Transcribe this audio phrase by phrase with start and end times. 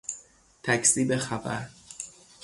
[0.63, 1.69] تکذیب خبر